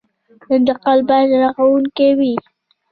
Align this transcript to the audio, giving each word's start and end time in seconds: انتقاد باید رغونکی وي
انتقاد 0.55 0.99
باید 1.09 1.29
رغونکی 1.43 2.09
وي 2.17 2.33